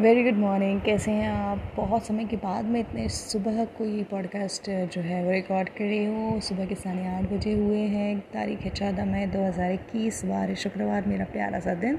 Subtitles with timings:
[0.00, 1.58] Very good morning कैसे हैं आप?
[1.76, 6.04] बहुत समय के बाद मैं इतने सुबह कोई पॉडकास्ट जो है वो रिकॉर्ड कर रही
[6.04, 10.24] हूँ। सुबह के साढ़े आठ बजे हुए हैं। तारीख है चौदह मई दो हज़ार इक्कीस।
[10.24, 11.98] बार शुक्रवार, मेरा प्यारा सा दिन।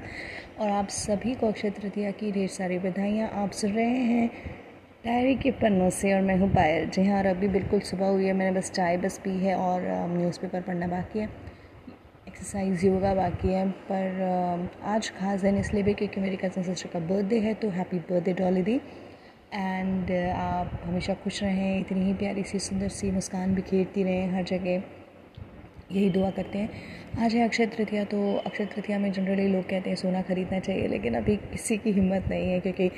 [0.59, 4.27] और आप सभी को अक्षय तृतीया की ढेर सारी बधाइयाँ। आप सुन रहे हैं
[5.05, 8.25] डायरी के पन्नों से और मैं हूँ पायल। जी हाँ और अभी बिल्कुल सुबह हुई
[8.25, 9.87] है। मैंने बस चाय बस पी है और
[10.17, 11.29] न्यूज़पेपर पढ़ना बाकी है।
[12.35, 16.99] एक्सरसाइज योगा बाकी है, पर आज खास दिन इसलिए भी क्योंकि मेरी कज़न सिस्टर का
[17.01, 18.75] बर्थडे है तो happy birthday Dolly the.
[19.53, 24.43] And आप हमेशा खुश रहें, इतनी ही प्यारी सी, सुंदर सी मुस्कान बिखेरती रहें हर
[24.43, 24.83] जगह।
[25.91, 26.69] यही दुआ करते हैं।
[27.19, 30.87] आज है अक्षय तृतीया तो अक्षय तृतीया में जनरली लोग कहते हैं सोना ख़रीदना चाहिए,
[30.87, 32.89] लेकिन अभी किसी की हिम्मत नहीं है, क्योंकि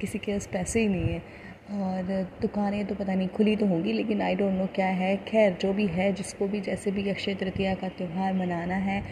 [0.00, 1.22] किसी के पास पैसे ही नहीं है।
[1.68, 2.02] और
[2.42, 5.72] दुकानें तो पता नहीं खुली तो होंगी, लेकिन आई डोंट नो क्या है। खैर, जो
[5.72, 9.02] भी है, जिसको भी, जैसे भी अक्षय तृतीया का त्यौहार मनाना है,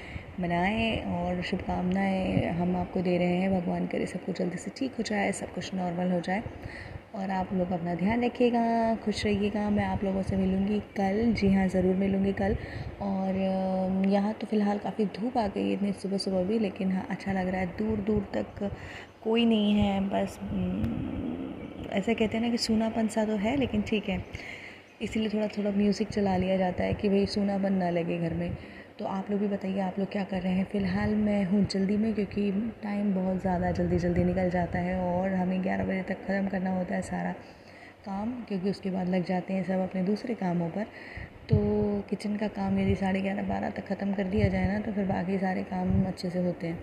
[0.40, 4.94] मनाएँ और शुभकामनाएँ हम आपको दे रहे हैं। भगवान करे सब कुछ जल्दी से ठीक
[4.98, 6.42] हो जाए, सब कुछ नॉर्मल हो जाए।
[7.16, 11.52] और आप लोग अपना ध्यान रखिएगा, खुश रहिएगा। मैं आप लोगों से मिलूँगी कल। जी
[11.52, 12.56] हाँ ज़रूर मिलूँगी कल।
[13.02, 13.36] और
[14.08, 17.32] यहाँ तो फ़िलहाल काफ़ी धूप आ गई है इतनी सुबह सुबह भी, लेकिन हाँ अच्छा
[17.32, 18.70] लग रहा है। दूर दूर तक
[19.24, 20.38] कोई नहीं है, बस
[21.92, 24.20] ऐसे कहते हैं ना कि सूनापन सा तो है, लेकिन ठीक है।
[25.02, 28.50] इसीलिए थोड़ा थोड़ा म्यूज़िक चला लिया जाता है कि भाई, सूनापन ना लगे घर में।
[28.98, 30.64] तो आप लोग भी बताइए, आप लोग क्या कर रहे हैं?
[30.64, 32.50] फ़िलहाल मैं हूँ जल्दी में क्योंकि
[32.82, 36.70] टाइम बहुत ज़्यादा जल्दी जल्दी निकल जाता है और हमें ग्यारह बजे तक ख़त्म करना
[36.70, 37.32] होता है सारा
[38.06, 40.86] काम क्योंकि उसके बाद लग जाते हैं सब अपने दूसरे कामों पर।
[41.48, 41.56] तो
[42.10, 45.04] किचन का काम यदि साढ़े ग्यारह, बारह तक ख़त्म कर दिया जाए ना तो फिर
[45.04, 46.78] बाकी सारे काम अच्छे से होते हैं।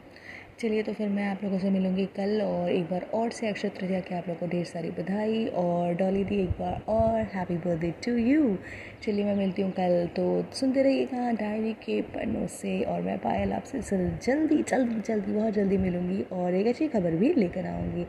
[0.60, 3.70] चलिए तो फिर मैं आप लोगों से मिलूँगी कल और एक बार और से अक्षय
[3.70, 7.58] तृतीया के आप लोगों को ढेर सारी बधाई और डॉली दी एक बार और हैप्पी
[7.58, 8.56] बर्थडे टू यू
[9.04, 13.54] चलिए मैं मिलती हूँ कल तो सुनते रहिएगा डायरी के पन्नों से और मैं पायल
[13.54, 18.04] आपसे जल्दी जल्दी जल्दी, बहुत जल्दी मिलूँगी और एक अच्छी खबर भी लेकर आऊँगी।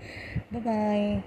[0.54, 1.22] बाय